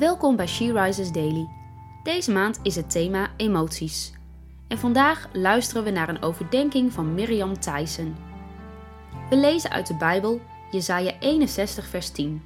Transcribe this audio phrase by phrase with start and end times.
[0.00, 1.48] Welkom bij She Rises Daily.
[2.02, 4.12] Deze maand is het thema emoties.
[4.68, 8.16] En vandaag luisteren we naar een overdenking van Mirjam Thijssen.
[9.30, 10.40] We lezen uit de Bijbel
[10.70, 12.42] Jesaja 61 vers 10.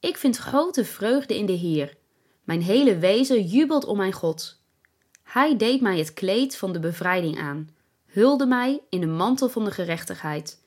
[0.00, 1.96] Ik vind grote vreugde in de Heer.
[2.44, 4.60] Mijn hele wezen jubelt om mijn God.
[5.22, 7.68] Hij deed mij het kleed van de bevrijding aan,
[8.06, 10.60] hulde mij in de mantel van de gerechtigheid,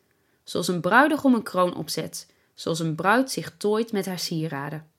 [0.44, 4.96] zoals een bruidegom een kroon opzet, zoals een bruid zich tooit met haar sieraden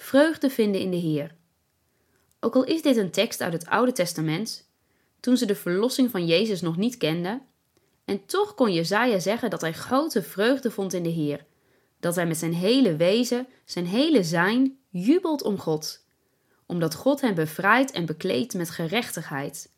[0.00, 1.34] vreugde vinden in de Heer.
[2.40, 4.68] Ook al is dit een tekst uit het Oude Testament,
[5.20, 7.42] toen ze de verlossing van Jezus nog niet kenden,
[8.04, 11.44] en toch kon Jezaja zeggen dat hij grote vreugde vond in de Heer,
[12.00, 16.04] dat hij met zijn hele wezen, zijn hele zijn, jubelt om God,
[16.66, 19.72] omdat God hem bevrijdt en bekleedt met gerechtigheid.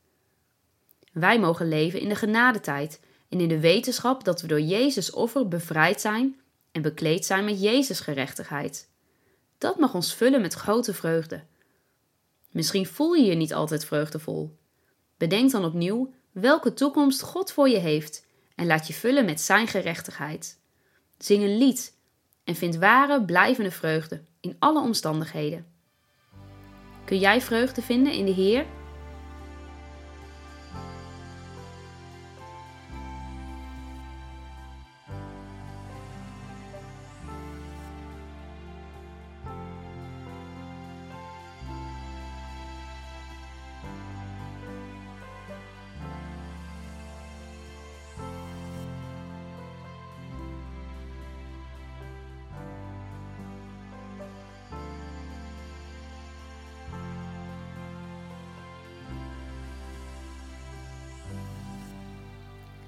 [1.13, 5.49] Wij mogen leven in de genadetijd en in de wetenschap dat we door Jezus offer
[5.49, 6.41] bevrijd zijn
[6.73, 8.91] en bekleed zijn met Jezus gerechtigheid.
[9.63, 11.43] Dat mag ons vullen met grote vreugde.
[12.51, 14.57] Misschien voel je je niet altijd vreugdevol.
[15.17, 19.67] Bedenk dan opnieuw welke toekomst God voor je heeft en laat je vullen met Zijn
[19.67, 20.59] gerechtigheid.
[21.19, 21.97] Zing een lied
[22.45, 25.67] en vind ware, blijvende vreugde in alle omstandigheden.
[27.05, 28.67] Kun jij vreugde vinden in de Heer?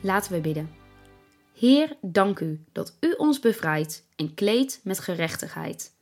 [0.04, 0.70] Laten we bidden.
[1.58, 5.92] Heer, dank u dat u ons bevrijdt en kleedt met gerechtigheid.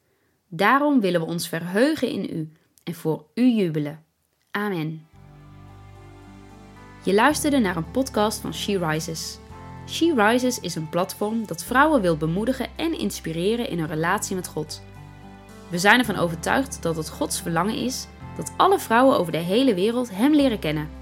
[0.48, 2.52] Daarom willen we ons verheugen in u
[2.84, 4.04] en voor u jubelen.
[4.50, 5.06] Amen.
[7.04, 9.38] Je luisterde naar een podcast van She Rises.
[9.88, 14.48] She Rises is een platform dat vrouwen wil bemoedigen en inspireren in hun relatie met
[14.48, 14.82] God.
[15.68, 19.74] We zijn ervan overtuigd dat het Gods verlangen is dat alle vrouwen over de hele
[19.74, 21.01] wereld Hem leren kennen.